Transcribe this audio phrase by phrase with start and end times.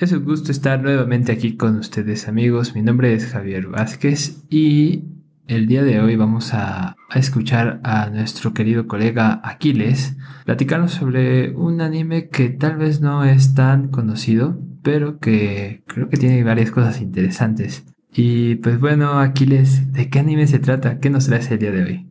[0.00, 2.74] Es un gusto estar nuevamente aquí con ustedes amigos.
[2.74, 5.04] Mi nombre es Javier Vázquez y
[5.46, 10.16] el día de hoy vamos a, escuchar a nuestro querido colega Aquiles
[10.46, 16.16] platicarnos sobre un anime que tal vez no es tan conocido, pero que creo que
[16.16, 17.84] tiene varias cosas interesantes.
[18.10, 20.98] Y pues bueno, Aquiles, ¿de qué anime se trata?
[20.98, 22.10] ¿Qué nos traes el día de hoy?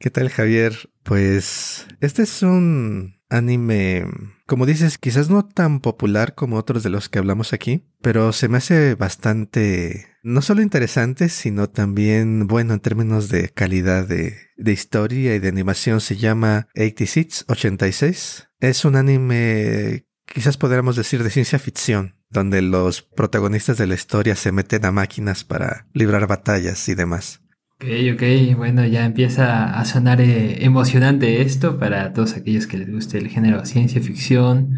[0.00, 0.90] ¿Qué tal Javier?
[1.04, 4.06] Pues este es un anime,
[4.46, 8.48] como dices, quizás no tan popular como otros de los que hablamos aquí, pero se
[8.48, 14.72] me hace bastante, no solo interesante, sino también bueno en términos de calidad de, de
[14.72, 16.00] historia y de animación.
[16.00, 18.48] Se llama 86, 86.
[18.60, 24.34] Es un anime, quizás podríamos decir, de ciencia ficción, donde los protagonistas de la historia
[24.34, 27.42] se meten a máquinas para librar batallas y demás.
[27.80, 32.90] Ok, ok, bueno, ya empieza a sonar eh, emocionante esto para todos aquellos que les
[32.90, 34.74] guste el género ciencia ficción,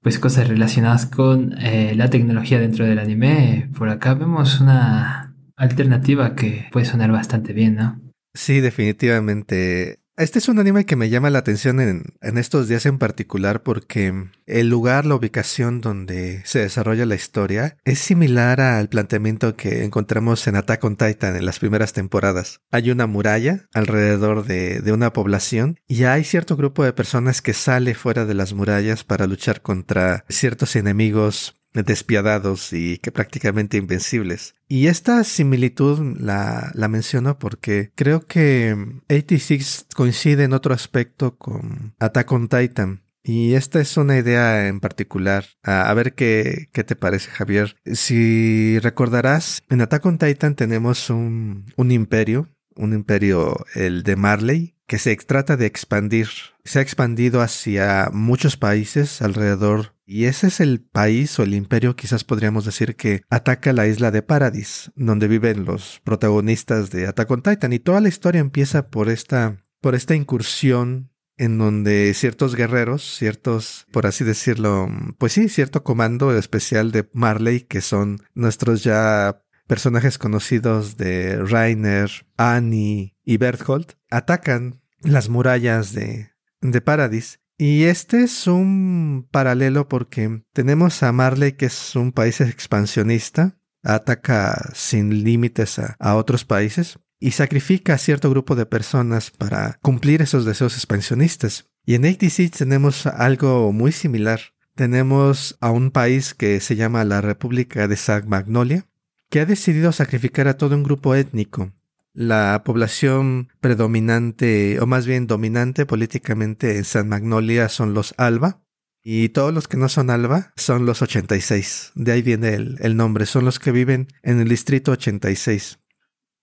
[0.00, 3.68] pues cosas relacionadas con eh, la tecnología dentro del anime.
[3.76, 8.00] Por acá vemos una alternativa que puede sonar bastante bien, ¿no?
[8.32, 9.98] Sí, definitivamente.
[10.16, 13.62] Este es un anime que me llama la atención en, en, estos días en particular
[13.62, 19.84] porque el lugar, la ubicación donde se desarrolla la historia es similar al planteamiento que
[19.84, 22.62] encontramos en Attack on Titan en las primeras temporadas.
[22.70, 27.52] Hay una muralla alrededor de, de una población y hay cierto grupo de personas que
[27.52, 34.54] sale fuera de las murallas para luchar contra ciertos enemigos despiadados y que prácticamente invencibles.
[34.68, 38.76] Y esta similitud la, la menciono porque creo que
[39.10, 43.02] 86 coincide en otro aspecto con Attack on Titan.
[43.28, 45.46] Y esta es una idea en particular.
[45.64, 47.76] A, ver qué, qué te parece, Javier.
[47.84, 54.75] Si recordarás, en Attack on Titan tenemos un, un imperio, un imperio, el de Marley,
[54.86, 56.28] que se trata de expandir.
[56.64, 61.96] Se ha expandido hacia muchos países alrededor y ese es el país o el imperio,
[61.96, 67.30] quizás podríamos decir, que ataca la isla de Paradis, donde viven los protagonistas de Attack
[67.30, 67.72] on Titan.
[67.72, 73.86] Y toda la historia empieza por esta, por esta incursión en donde ciertos guerreros, ciertos,
[73.90, 80.18] por así decirlo, pues sí, cierto comando especial de Marley, que son nuestros ya personajes
[80.18, 86.30] conocidos de Rainer, Annie y Berthold, atacan las murallas de,
[86.62, 92.42] de Paradis y este es un paralelo porque tenemos a Marley, que es un país
[92.42, 99.78] expansionista, ataca sin límites a, otros países y sacrifica a cierto grupo de personas para
[99.80, 101.70] cumplir esos deseos expansionistas.
[101.86, 104.40] Y en 86 tenemos algo muy similar.
[104.74, 108.86] Tenemos a un país que se llama la República de San Magnolia,
[109.30, 111.72] que ha decidido sacrificar a todo un grupo étnico
[112.16, 118.62] la población predominante, o más bien dominante políticamente en San Magnolia son los Alba,
[119.02, 121.92] y todos los que no son Alba son los 86.
[121.94, 125.78] De ahí viene el, el nombre, son los que viven en el distrito 86.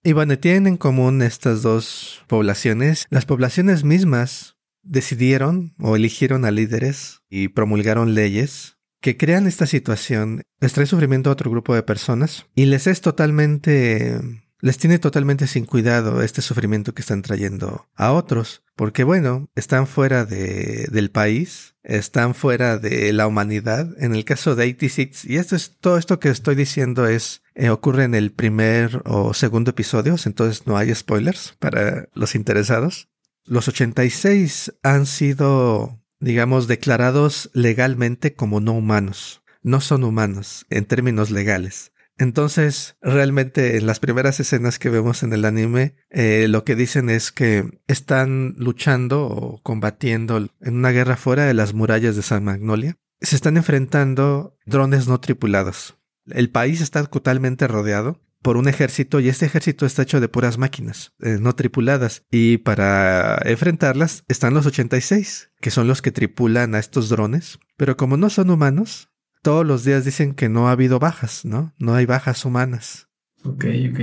[0.03, 3.07] Y bueno, tienen en común estas dos poblaciones.
[3.09, 10.43] Las poblaciones mismas decidieron o eligieron a líderes y promulgaron leyes que crean esta situación,
[10.61, 15.65] les sufrimiento a otro grupo de personas y les es totalmente les tiene totalmente sin
[15.65, 21.75] cuidado este sufrimiento que están trayendo a otros, porque bueno, están fuera de, del país,
[21.83, 23.89] están fuera de la humanidad.
[23.99, 27.71] En el caso de 86, y esto es todo esto que estoy diciendo es eh,
[27.71, 33.09] ocurre en el primer o segundo episodio, entonces no hay spoilers para los interesados.
[33.43, 39.41] Los 86 han sido, digamos, declarados legalmente como no humanos.
[39.61, 41.92] No son humanos en términos legales.
[42.17, 47.09] Entonces, realmente en las primeras escenas que vemos en el anime, eh, lo que dicen
[47.09, 52.43] es que están luchando o combatiendo en una guerra fuera de las murallas de San
[52.43, 52.97] Magnolia.
[53.21, 55.97] Se están enfrentando drones no tripulados.
[56.27, 60.57] El país está totalmente rodeado por un ejército y este ejército está hecho de puras
[60.57, 62.23] máquinas, eh, no tripuladas.
[62.29, 67.57] Y para enfrentarlas están los 86, que son los que tripulan a estos drones.
[67.77, 69.09] Pero como no son humanos,
[69.43, 71.73] todos los días dicen que no ha habido bajas, ¿no?
[71.77, 73.09] No hay bajas humanas.
[73.43, 73.99] Ok, ok.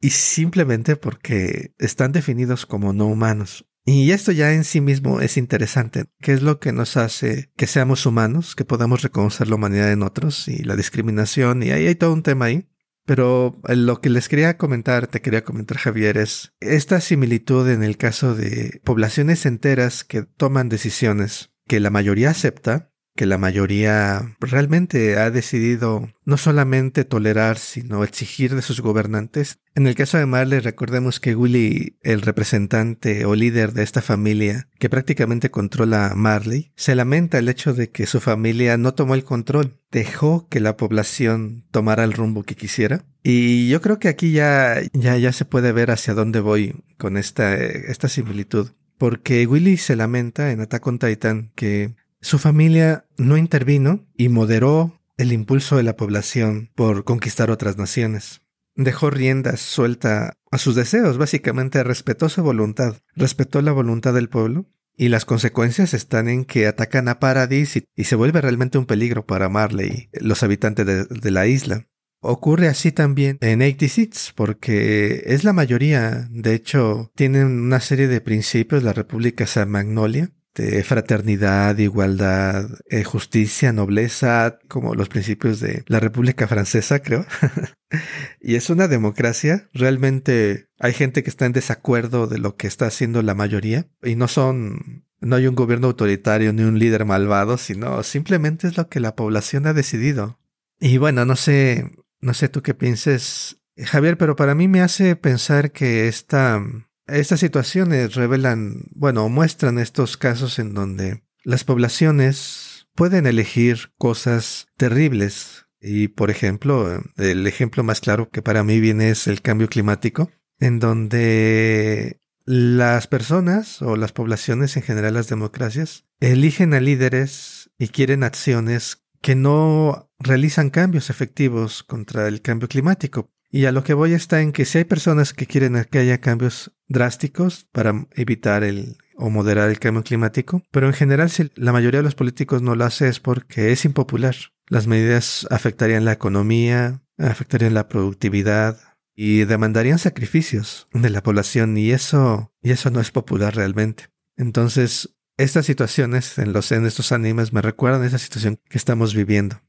[0.00, 3.66] Y simplemente porque están definidos como no humanos.
[3.86, 6.06] Y esto ya en sí mismo es interesante.
[6.20, 10.02] ¿Qué es lo que nos hace que seamos humanos, que podamos reconocer la humanidad en
[10.02, 11.62] otros y la discriminación?
[11.62, 12.66] Y ahí hay todo un tema ahí.
[13.04, 17.98] Pero lo que les quería comentar, te quería comentar Javier, es esta similitud en el
[17.98, 25.18] caso de poblaciones enteras que toman decisiones que la mayoría acepta que la mayoría realmente
[25.18, 29.58] ha decidido no solamente tolerar, sino exigir de sus gobernantes.
[29.74, 34.68] En el caso de Marley, recordemos que Willy, el representante o líder de esta familia,
[34.78, 39.14] que prácticamente controla a Marley, se lamenta el hecho de que su familia no tomó
[39.14, 43.04] el control, dejó que la población tomara el rumbo que quisiera.
[43.22, 47.16] Y yo creo que aquí ya, ya, ya se puede ver hacia dónde voy con
[47.16, 48.70] esta, esta similitud.
[48.98, 51.94] Porque Willy se lamenta en Attack on Titan que
[52.24, 58.40] su familia no intervino y moderó el impulso de la población por conquistar otras naciones.
[58.74, 64.64] Dejó riendas suelta a sus deseos, básicamente respetó su voluntad, respetó la voluntad del pueblo
[64.96, 69.26] y las consecuencias están en que atacan a Paradis y, se vuelve realmente un peligro
[69.26, 71.88] para Marley, los habitantes de, de la isla.
[72.20, 78.22] Ocurre así también en 86 porque es la mayoría, de hecho, tienen una serie de
[78.22, 85.84] principios la República San Magnolia de fraternidad, igualdad, eh, justicia, nobleza, como los principios de
[85.88, 87.26] la República Francesa, creo.
[88.40, 89.68] y es una democracia.
[89.72, 94.14] Realmente hay gente que está en desacuerdo de lo que está haciendo la mayoría y
[94.14, 98.88] no son, no hay un gobierno autoritario ni un líder malvado, sino simplemente es lo
[98.88, 100.38] que la población ha decidido.
[100.78, 101.90] Y bueno, no sé,
[102.20, 106.62] no sé tú qué pienses, Javier, pero para mí me hace pensar que esta
[107.06, 115.66] estas situaciones revelan, bueno, muestran estos casos en donde las poblaciones pueden elegir cosas terribles.
[115.80, 120.30] Y, por ejemplo, el ejemplo más claro que para mí viene es el cambio climático,
[120.58, 127.88] en donde las personas o las poblaciones en general, las democracias, eligen a líderes y
[127.88, 133.30] quieren acciones que no realizan cambios efectivos contra el cambio climático.
[133.54, 136.18] Y a lo que voy está en que si hay personas que quieren que haya
[136.18, 141.70] cambios drásticos para evitar el o moderar el cambio climático, pero en general si la
[141.70, 144.34] mayoría de los políticos no lo hace es porque es impopular.
[144.66, 148.76] Las medidas afectarían la economía, afectarían la productividad
[149.14, 154.08] y demandarían sacrificios de la población y eso y eso no es popular realmente.
[154.36, 159.60] Entonces, estas situaciones en los en estos animes me recuerdan esa situación que estamos viviendo.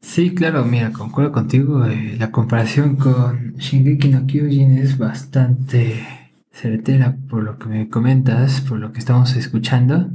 [0.00, 1.84] Sí, claro, mira, concuerdo contigo.
[1.84, 6.06] Eh, la comparación con Shingeki no Kyojin es bastante
[6.52, 10.10] certera por lo que me comentas, por lo que estamos escuchando.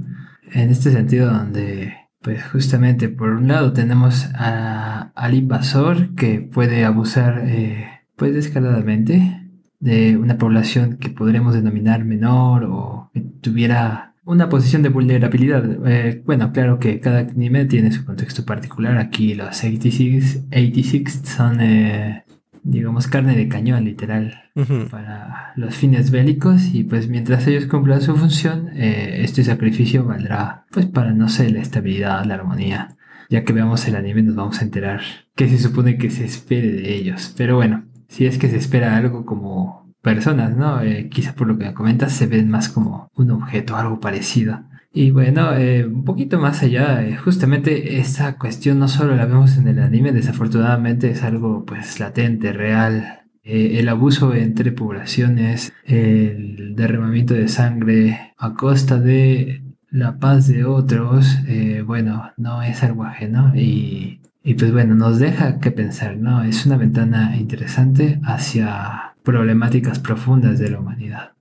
[0.51, 7.44] En este sentido, donde, pues justamente por un lado tenemos al invasor que puede abusar,
[7.45, 9.41] eh, pues descaradamente,
[9.79, 15.64] de una población que podremos denominar menor o que tuviera una posición de vulnerabilidad.
[15.88, 18.98] Eh, bueno, claro que cada anime tiene su contexto particular.
[18.98, 22.24] Aquí los 86, 86 son, eh,
[22.64, 24.52] digamos, carne de cañón, literal,
[24.90, 26.74] para los fines bélicos.
[26.74, 31.50] Y pues mientras ellos cumplan su función, eh, este sacrificio valdrá, pues para, no sé,
[31.50, 32.96] la estabilidad, la armonía.
[33.30, 35.02] Ya que veamos el anime nos vamos a enterar
[35.36, 37.34] que se supone que se espere de ellos.
[37.36, 40.81] Pero bueno, si es que se espera algo como personas, ¿no?
[40.81, 44.61] Eh, quizá por lo que me comentas se ven más como un objeto, algo parecido.
[44.94, 49.57] Y bueno, eh, un poquito más allá, eh, justamente esta cuestión no solo la vemos
[49.57, 53.21] en el anime, desafortunadamente es algo pues latente, real.
[53.44, 61.39] el abuso entre poblaciones, el derramamiento de sangre a costa de la paz de otros,
[61.85, 66.44] bueno, no es algo ajeno y, y pues bueno, nos deja que pensar, ¿no?
[66.44, 71.34] Es una ventana interesante hacia problemáticas profundas de la humanidad.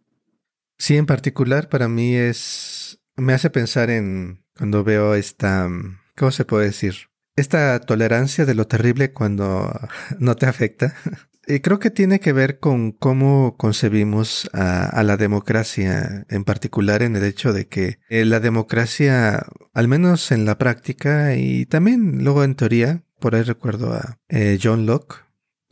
[0.79, 3.01] Sí, en particular para mí es...
[3.17, 5.69] me hace pensar en cuando veo esta...
[6.17, 6.95] ¿cómo se puede decir?
[7.37, 9.71] Esta tolerancia de lo terrible cuando
[10.19, 10.95] no te afecta.
[11.45, 17.17] Y creo que tiene que ver con cómo concebimos a, la democracia, en particular en
[17.17, 22.45] el hecho de que eh, la democracia, al menos en la práctica y también luego
[22.45, 25.22] en teoría, por ahí recuerdo a eh, John Locke,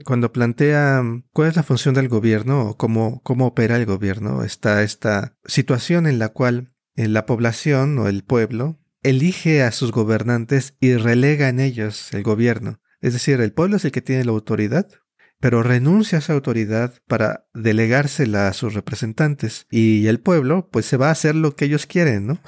[0.04, 1.02] cuando plantea
[1.32, 6.06] cuál es la función del gobierno o cómo, cómo opera el gobierno, está esta situación
[6.06, 11.48] en la cual eh, la población o el pueblo elige a sus gobernantes y relega
[11.48, 12.80] en ellos el gobierno.
[13.00, 14.88] Es decir, el pueblo es el que tiene la autoridad,
[15.40, 19.66] pero renuncia a esa autoridad para delegársela a sus representantes.
[19.70, 22.40] Y el pueblo, pues se va a hacer lo que ellos quieren, ¿no?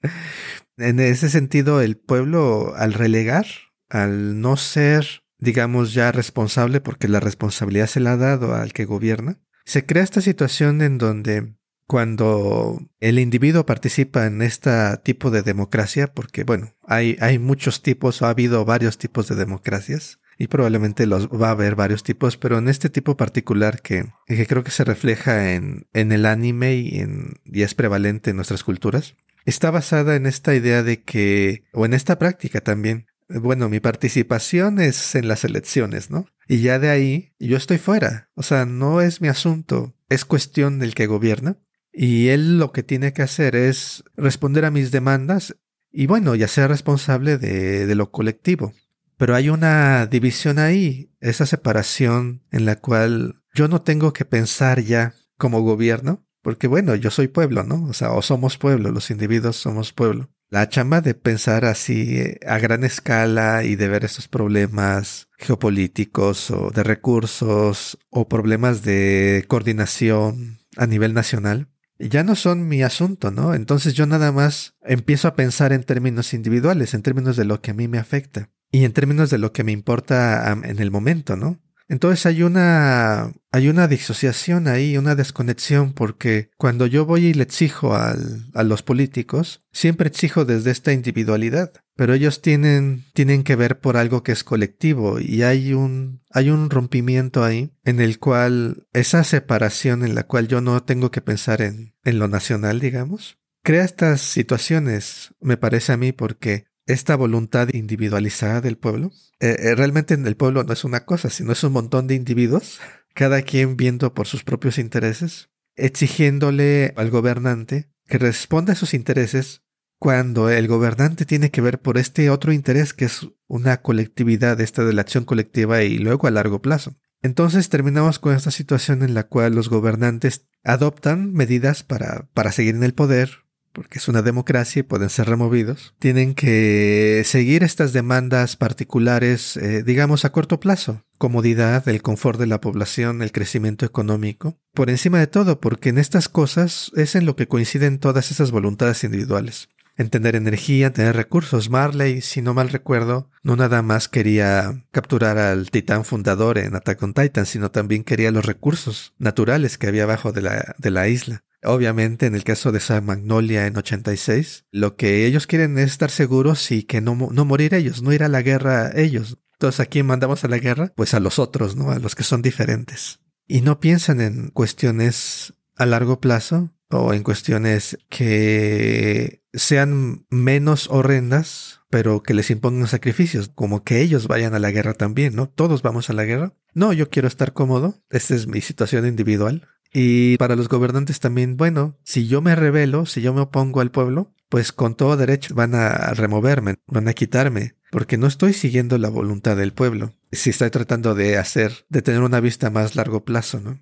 [0.78, 3.46] en ese sentido, el pueblo, al relegar,
[3.90, 8.84] al no ser digamos, ya responsable porque la responsabilidad se la ha dado al que
[8.84, 14.70] gobierna, se crea esta situación en donde cuando el individuo participa en este
[15.04, 19.36] tipo de democracia, porque bueno, hay, hay muchos tipos, o ha habido varios tipos de
[19.36, 24.06] democracias, y probablemente los va a haber varios tipos, pero en este tipo particular que,
[24.26, 28.36] que creo que se refleja en, en el anime y, en, y es prevalente en
[28.36, 33.68] nuestras culturas, está basada en esta idea de que, o en esta práctica también, bueno,
[33.68, 36.26] mi participación es en las elecciones, ¿no?
[36.48, 38.30] Y ya de ahí yo estoy fuera.
[38.34, 41.58] O sea, no es mi asunto, es cuestión del que gobierna.
[41.92, 45.56] Y él lo que tiene que hacer es responder a mis demandas
[45.90, 48.74] y bueno, ya ser responsable de, de lo colectivo.
[49.16, 54.80] Pero hay una división ahí, esa separación en la cual yo no tengo que pensar
[54.80, 57.84] ya como gobierno, porque bueno, yo soy pueblo, ¿no?
[57.84, 60.30] O sea, o somos pueblo, los individuos somos pueblo.
[60.48, 66.52] La chamba de pensar así eh, a gran escala y de ver estos problemas geopolíticos
[66.52, 73.30] o de recursos o problemas de coordinación a nivel nacional, ya no son mi asunto,
[73.30, 73.54] ¿no?
[73.54, 77.72] Entonces yo nada más empiezo a pensar en términos individuales, en términos de lo que
[77.72, 81.36] a mí me afecta y en términos de lo que me importa en el momento,
[81.36, 81.60] ¿no?
[81.88, 87.44] Entonces hay una, hay una disociación ahí, una desconexión, porque cuando yo voy y le
[87.44, 93.56] exijo al, a los políticos, siempre exijo desde esta individualidad, pero ellos tienen, tienen que
[93.56, 98.18] ver por algo que es colectivo y hay un, hay un rompimiento ahí en el
[98.18, 102.80] cual esa separación en la cual yo no tengo que pensar en, en lo nacional,
[102.80, 109.12] digamos, crea estas situaciones, me parece a mí, porque esta voluntad individualizada del pueblo.
[109.40, 112.14] Eh, eh, realmente en el pueblo no es una cosa, sino es un montón de
[112.14, 112.80] individuos,
[113.14, 119.62] cada quien viendo por sus propios intereses, exigiéndole al gobernante que responda a sus intereses
[119.98, 124.84] cuando el gobernante tiene que ver por este otro interés que es una colectividad, esta
[124.84, 126.96] de la acción colectiva y luego a largo plazo.
[127.22, 132.74] Entonces terminamos con esta situación en la cual los gobernantes adoptan medidas para, para seguir
[132.74, 133.45] en el poder,
[133.76, 139.82] porque es una democracia y pueden ser removidos, tienen que seguir estas demandas particulares, eh,
[139.82, 141.04] digamos, a corto plazo.
[141.18, 144.56] Comodidad, el confort de la población, el crecimiento económico.
[144.72, 148.50] Por encima de todo, porque en estas cosas es en lo que coinciden todas esas
[148.50, 149.68] voluntades individuales.
[149.98, 151.68] En tener energía, tener recursos.
[151.68, 157.02] Marley, si no mal recuerdo, no nada más quería capturar al titán fundador en Attack
[157.02, 161.08] on Titan, sino también quería los recursos naturales que había abajo de la, de la
[161.08, 161.44] isla.
[161.66, 166.10] Obviamente, en el caso de San Magnolia en 86, lo que ellos quieren es estar
[166.10, 169.38] seguros y que no, no morir ellos, no ir a la guerra ellos.
[169.54, 170.92] Entonces, ¿a quién mandamos a la guerra?
[170.96, 171.90] Pues a los otros, ¿no?
[171.90, 173.20] A los que son diferentes.
[173.46, 181.80] Y no piensan en cuestiones a largo plazo o en cuestiones que sean menos horrendas,
[181.90, 185.48] pero que les impongan sacrificios, como que ellos vayan a la guerra también, ¿no?
[185.48, 186.54] Todos vamos a la guerra.
[186.74, 188.02] No, yo quiero estar cómodo.
[188.10, 189.68] Esta es mi situación individual.
[189.98, 193.90] Y para los gobernantes también, bueno, si yo me rebelo, si yo me opongo al
[193.90, 198.98] pueblo, pues con todo derecho van a removerme, van a quitarme, porque no estoy siguiendo
[198.98, 200.12] la voluntad del pueblo.
[200.32, 203.80] Si estoy tratando de hacer, de tener una vista más largo plazo, ¿no?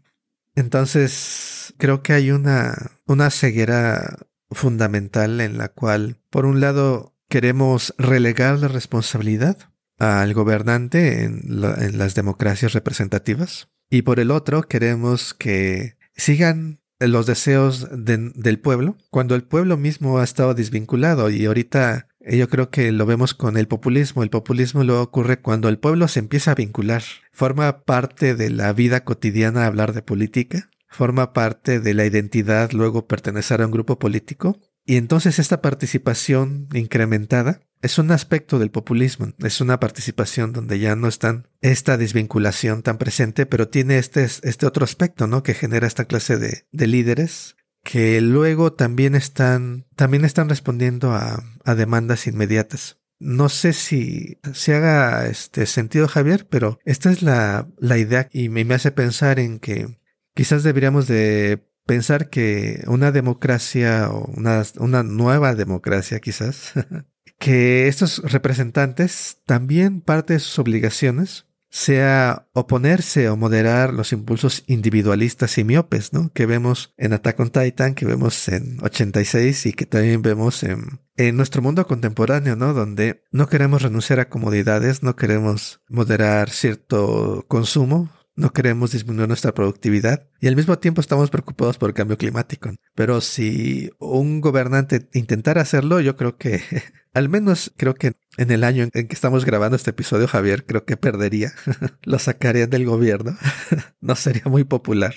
[0.54, 4.16] Entonces, creo que hay una, una ceguera
[4.52, 9.58] fundamental en la cual, por un lado, queremos relegar la responsabilidad
[9.98, 11.42] al gobernante en,
[11.78, 18.96] en las democracias representativas y por el otro queremos que sigan los deseos del pueblo,
[19.10, 23.34] cuando el pueblo mismo ha estado desvinculado y ahorita eh, yo creo que lo vemos
[23.34, 24.22] con el populismo.
[24.22, 27.02] El populismo lo ocurre cuando el pueblo se empieza a vincular.
[27.32, 30.70] Forma parte de la vida cotidiana hablar de política.
[30.88, 34.58] Forma parte de la identidad luego pertenecer a un grupo político.
[34.86, 40.96] Y entonces esta participación incrementada es un aspecto del populismo, es una participación donde ya
[40.96, 45.42] no están esta desvinculación tan presente, pero tiene este, este otro aspecto, ¿no?
[45.42, 51.44] Que genera esta clase de, de líderes que luego también están, también están respondiendo a,
[51.64, 52.98] a demandas inmediatas.
[53.20, 58.48] No sé si se haga este sentido, Javier, pero esta es la, la idea y
[58.48, 59.98] me, me hace pensar en que
[60.34, 66.72] quizás deberíamos de pensar que una democracia o una, una nueva democracia quizás
[67.38, 75.58] que estos representantes también parte de sus obligaciones sea oponerse o moderar los impulsos individualistas
[75.58, 76.30] y miopes, ¿no?
[76.32, 81.00] Que vemos en Attack on Titan, que vemos en 86 y que también vemos en,
[81.16, 82.74] en nuestro mundo contemporáneo, ¿no?
[82.74, 89.54] Donde no queremos renunciar a comodidades, no queremos moderar cierto consumo, no queremos disminuir nuestra
[89.54, 92.70] productividad y al mismo tiempo estamos preocupados por el cambio climático.
[92.94, 96.62] Pero si un gobernante intentara hacerlo, yo creo que
[97.14, 100.84] Al menos creo que en el año en que estamos grabando este episodio, Javier, creo
[100.84, 101.52] que perdería.
[102.02, 103.36] Lo sacarían del gobierno.
[104.00, 105.14] no sería muy popular.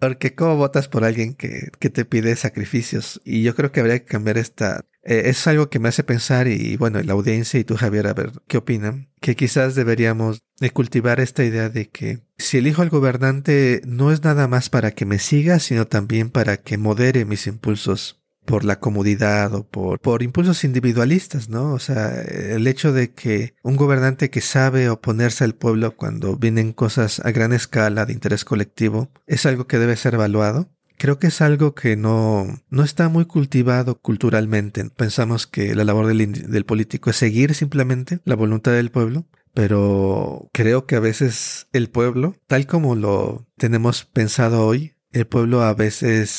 [0.00, 3.20] Porque ¿cómo votas por alguien que, que, te pide sacrificios?
[3.24, 4.86] Y yo creo que habría que cambiar esta...
[5.02, 8.14] Eh, es algo que me hace pensar y bueno, la audiencia y tú Javier, a
[8.14, 9.10] ver qué opinan.
[9.20, 14.24] Que quizás deberíamos de cultivar esta idea de que si elijo al gobernante no es
[14.24, 18.19] nada más para que me siga, sino también para que modere mis impulsos
[18.50, 21.72] por la comodidad o por, por impulsos individualistas, ¿no?
[21.72, 26.72] O sea, el hecho de que un gobernante que sabe oponerse al pueblo cuando vienen
[26.72, 30.68] cosas a gran escala de interés colectivo es algo que debe ser evaluado.
[30.98, 34.84] Creo que es algo que no, no está muy cultivado culturalmente.
[34.90, 40.50] Pensamos que la labor del, del político es seguir simplemente la voluntad del pueblo, pero
[40.52, 45.74] creo que a veces el pueblo, tal como lo tenemos pensado hoy, el pueblo a
[45.74, 46.30] veces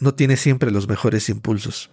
[0.00, 1.90] no tiene siempre los mejores impulsos.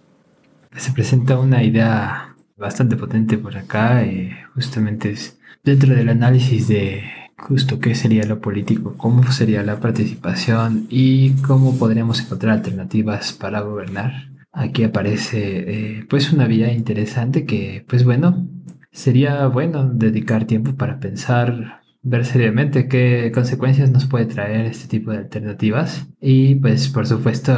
[0.76, 7.04] Se presenta una idea bastante potente por acá, eh, justamente es dentro del análisis de
[7.36, 13.60] justo qué sería lo político, cómo sería la participación y cómo podríamos encontrar alternativas para
[13.60, 14.30] gobernar.
[14.52, 18.48] Aquí aparece eh, pues una vía interesante que pues bueno,
[18.90, 25.10] sería bueno dedicar tiempo para pensar ver seriamente qué consecuencias nos puede traer este tipo
[25.10, 27.52] de alternativas y pues por supuesto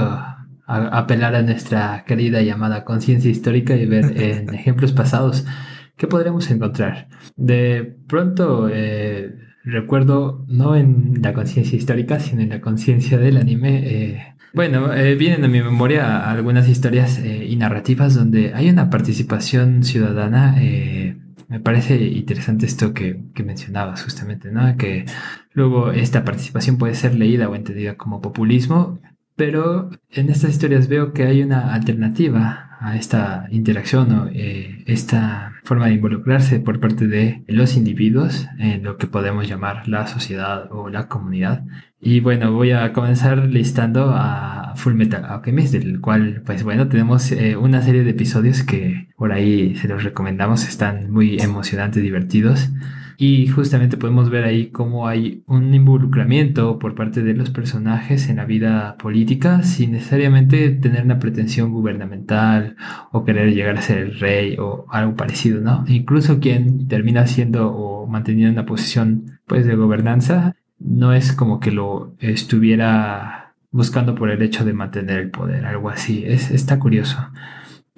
[0.71, 5.45] apelar a nuestra querida llamada conciencia histórica y ver en ejemplos pasados
[5.97, 7.09] qué podremos encontrar.
[7.37, 9.35] De pronto eh,
[9.65, 13.83] recuerdo no en la conciencia histórica sino en la conciencia del anime.
[13.85, 19.85] Eh, bueno, eh, vienen a mi memoria algunas historias y narrativas donde hay una participación
[19.85, 20.57] ciudadana
[21.51, 24.77] me parece interesante esto que, mencionabas justamente, ¿no?
[24.77, 25.05] Que
[25.53, 29.01] luego esta participación puede ser leída o entendida como populismo,
[29.41, 35.55] pero en estas historias veo que hay una alternativa a esta interacción o eh, esta
[35.65, 40.71] forma de involucrarse por parte de los individuos en lo que podemos llamar la sociedad
[40.71, 41.65] o la comunidad.
[42.03, 47.33] Y bueno, voy a comenzar listando a Full Metal Alchemist, del cual, pues bueno, tenemos
[47.33, 52.69] eh, una serie de episodios que por ahí se los recomendamos, están muy emocionantes, divertidos.
[53.23, 58.37] Y justamente podemos ver ahí cómo hay un involucramiento por parte de los personajes en
[58.37, 62.77] la vida política sin necesariamente tener una pretensión gubernamental
[63.13, 65.85] o querer llegar a ser el rey o algo parecido, ¿no?
[65.87, 71.73] Incluso quien termina siendo o manteniendo una posición pues de gobernanza no es como que
[71.73, 76.25] lo estuviera buscando por el hecho de mantener el poder, algo así.
[76.27, 77.19] Es, está curioso.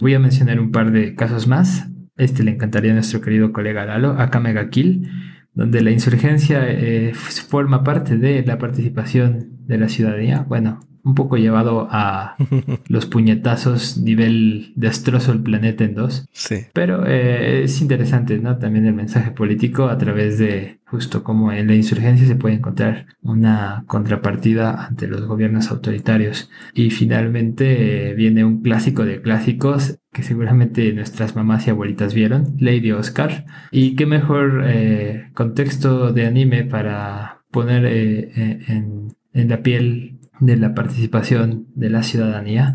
[0.01, 1.87] Voy a mencionar un par de casos más.
[2.23, 5.11] Este le encantaría a nuestro querido colega Lalo, Akame Kill,
[5.55, 10.45] donde la insurgencia eh, forma parte de la participación de la ciudadanía.
[10.47, 12.37] Bueno, un poco llevado a
[12.89, 16.29] los puñetazos, nivel destrozo el planeta en dos.
[16.33, 16.67] Sí.
[16.73, 18.59] Pero eh, es interesante, ¿no?
[18.59, 23.07] También el mensaje político a través de justo como en la insurgencia se puede encontrar
[23.23, 26.51] una contrapartida ante los gobiernos autoritarios.
[26.75, 32.57] Y finalmente eh, viene un clásico de clásicos que seguramente nuestras mamás y abuelitas vieron,
[32.59, 33.47] Lady Oscar.
[33.71, 40.12] Y qué mejor eh, contexto de anime para poner en, en la piel
[40.43, 42.75] de la participación de la ciudadanía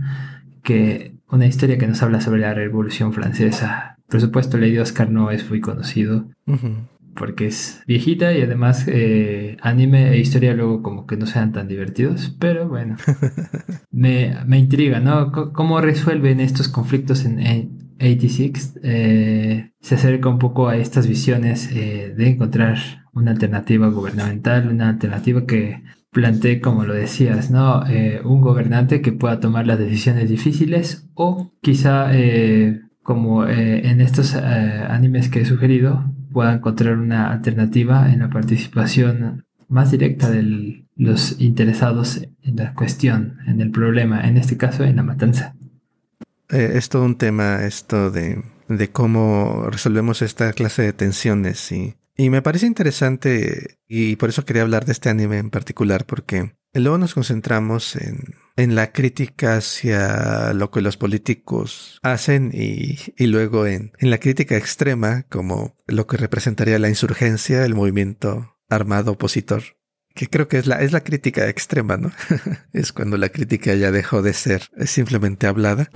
[0.64, 3.98] que una historia que nos habla sobre la Revolución Francesa.
[4.08, 6.30] Por supuesto, Lady Oscar no es muy conocido
[7.14, 11.68] porque es viejita y además eh, anime e historia luego como que no sean tan
[11.68, 12.96] divertidos, pero bueno,
[13.92, 15.32] me, intriga, ¿no?
[15.52, 18.80] ¿Cómo resuelven estos conflictos en, 86?
[18.84, 22.78] Eh, se acerca un poco a estas visiones eh, de encontrar
[23.12, 27.86] una alternativa gubernamental, una alternativa que plantee, como lo decías, ¿no?
[27.88, 34.02] Eh, un gobernante que pueda tomar las decisiones difíciles o quizá, eh, como eh, en
[34.02, 40.86] estos animes que he sugerido, pueda encontrar una alternativa en la participación más directa de
[40.96, 45.56] los interesados en la cuestión, en el problema, en este caso en la matanza.
[46.50, 52.30] es todo un tema esto de, de cómo resolvemos esta clase de tensiones y y
[52.30, 56.98] me parece interesante, y por eso quería hablar de este anime en particular, porque luego
[56.98, 63.66] nos concentramos en, en la crítica hacia lo que los políticos hacen y, y luego
[63.66, 69.77] en, en la crítica extrema, como lo que representaría la insurgencia, el movimiento armado opositor
[70.18, 72.12] que creo que es la, es la crítica extrema, ¿no?
[72.74, 75.92] es cuando la crítica ya dejó de ser simplemente hablada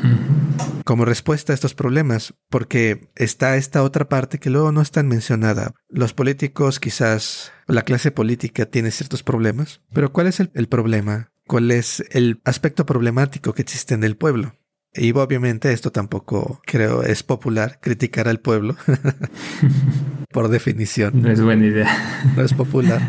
[0.86, 5.08] como respuesta a estos problemas, porque está esta otra parte que luego no es tan
[5.08, 5.74] mencionada.
[5.90, 11.32] Los políticos, quizás la clase política tiene ciertos problemas, pero ¿cuál es el, el problema?
[11.48, 14.54] ¿Cuál es el aspecto problemático que existe en el pueblo?
[14.94, 18.76] Y obviamente esto tampoco creo es popular, criticar al pueblo,
[20.32, 21.22] por definición.
[21.22, 22.24] No es buena idea.
[22.36, 23.02] No es popular.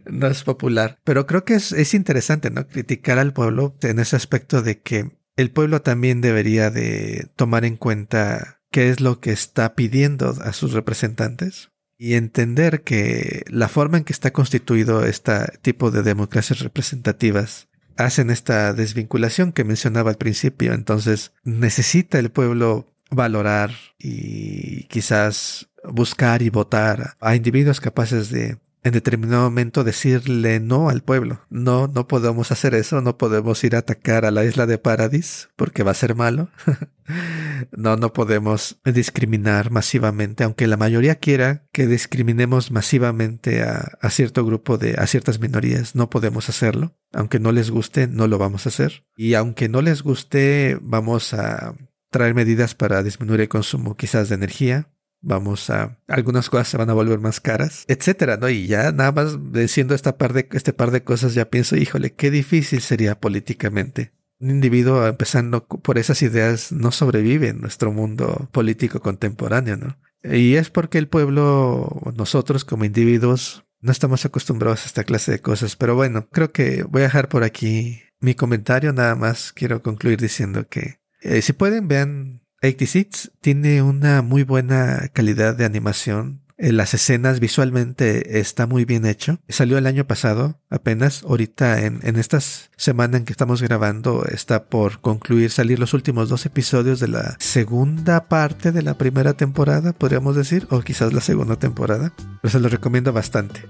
[0.06, 0.98] no es popular.
[1.02, 2.68] Pero creo que es, es interesante, ¿no?
[2.68, 7.76] Criticar al pueblo en ese aspecto de que el pueblo también debería de tomar en
[7.76, 13.98] cuenta qué es lo que está pidiendo a sus representantes y entender que la forma
[13.98, 20.16] en que está constituido este tipo de democracias representativas hacen esta desvinculación que mencionaba al
[20.16, 20.72] principio.
[20.72, 28.92] Entonces necesita el pueblo valorar y quizás buscar y votar a individuos capaces de en
[28.92, 31.40] determinado momento decirle no al pueblo.
[31.50, 35.48] No, no podemos hacer eso, no podemos ir a atacar a la isla de Paradis
[35.56, 36.48] porque va a ser malo.
[37.76, 44.44] no, no podemos discriminar masivamente, aunque la mayoría quiera que discriminemos masivamente a, a cierto
[44.44, 46.96] grupo de, a ciertas minorías, no podemos hacerlo.
[47.12, 49.04] Aunque no les guste, no lo vamos a hacer.
[49.16, 51.74] Y aunque no les guste, vamos a
[52.10, 54.88] traer medidas para disminuir el consumo quizás de energía,
[55.22, 58.48] vamos a algunas cosas se van a volver más caras, etcétera, ¿no?
[58.48, 62.12] Y ya nada más diciendo esta par de este par de cosas ya pienso, híjole,
[62.12, 64.12] qué difícil sería políticamente.
[64.38, 69.98] Un individuo empezando por esas ideas no sobrevive en nuestro mundo político contemporáneo, ¿no?
[70.22, 75.40] Y es porque el pueblo, nosotros como individuos, no estamos acostumbrados a esta clase de
[75.40, 75.76] cosas.
[75.76, 78.92] Pero bueno, creo que voy a dejar por aquí mi comentario.
[78.92, 85.08] Nada más quiero concluir diciendo que eh, si pueden, vean 86 tiene una muy buena
[85.14, 86.42] calidad de animación.
[86.58, 89.38] En las escenas visualmente está muy bien hecho.
[89.48, 91.22] Salió el año pasado, apenas.
[91.22, 96.28] Ahorita en, en esta semana en que estamos grabando está por concluir salir los últimos
[96.28, 101.22] dos episodios de la segunda parte de la primera temporada, podríamos decir, o quizás la
[101.22, 102.12] segunda temporada.
[102.42, 103.62] Pero se lo recomiendo bastante.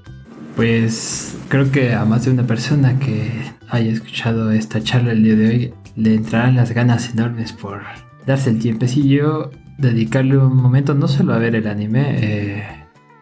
[0.57, 3.31] Pues creo que a más de una persona que
[3.69, 7.83] haya escuchado esta charla el día de hoy le entrarán las ganas enormes por
[8.27, 12.65] darse el tiempecillo, dedicarle un momento no solo a ver el anime, eh,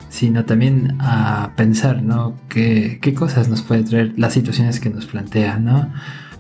[0.09, 2.37] sino también a pensar, ¿no?
[2.49, 5.93] ¿Qué, ¿Qué, cosas nos puede traer las situaciones que nos plantea, ¿no?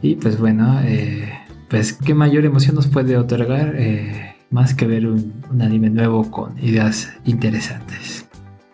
[0.03, 1.33] Y pues bueno, eh,
[1.68, 6.31] pues qué mayor emoción nos puede otorgar eh, más que ver un, un anime nuevo
[6.31, 8.27] con ideas interesantes.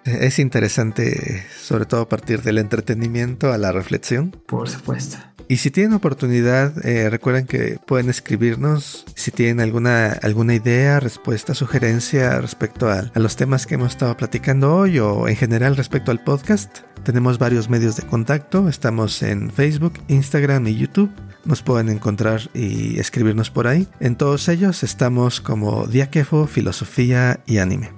[0.05, 4.37] Es interesante, sobre todo a partir del entretenimiento a la reflexión.
[4.47, 5.17] Por supuesto.
[5.49, 11.55] Y si tienen oportunidad, eh, recuerden que pueden escribirnos si tienen alguna, alguna idea, respuesta,
[11.55, 16.11] sugerencia respecto a, a, los temas que hemos estado platicando hoy o en general respecto
[16.11, 16.79] al podcast.
[17.05, 18.69] Tenemos varios medios de contacto.
[18.69, 21.11] Estamos en Facebook, Instagram y YouTube.
[21.45, 23.87] Nos pueden encontrar y escribirnos por ahí.
[24.01, 27.91] En todos ellos estamos como Diakefo, Filosofía y Anime.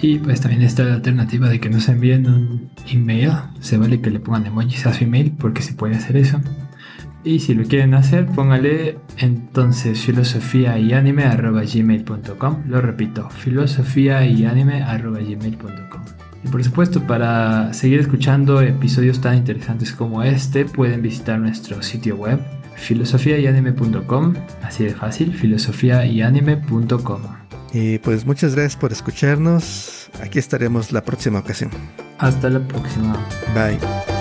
[0.00, 3.32] Y pues también está la alternativa de que nos envíen un email.
[3.60, 6.40] Se vale que le pongan emojis a su email porque se puede hacer eso.
[7.24, 12.62] Y si lo quieren hacer, póngale entonces filosofía y anime gmail.com.
[12.68, 16.02] Lo repito, filosofía y anime gmail.com.
[16.44, 22.16] Y por supuesto, para seguir escuchando episodios tan interesantes como este, pueden visitar nuestro sitio
[22.16, 22.38] web
[22.76, 24.34] filosofiayanime.com.
[24.62, 27.22] Así de fácil, filosofiayanime.com.
[27.72, 30.10] Y pues muchas gracias por escucharnos.
[30.22, 31.70] Aquí estaremos la próxima ocasión.
[32.18, 33.16] Hasta la próxima.
[33.54, 34.13] Bye.